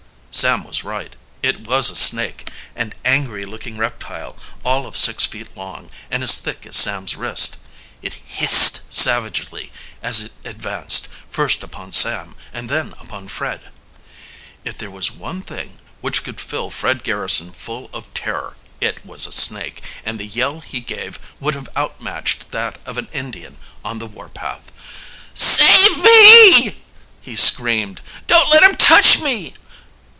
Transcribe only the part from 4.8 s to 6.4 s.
of six feet long, and as